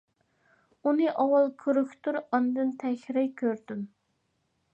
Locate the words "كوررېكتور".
1.63-2.19